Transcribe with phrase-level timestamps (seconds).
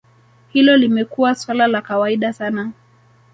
[0.49, 2.71] Hilo limekuwa suala la kawaida sana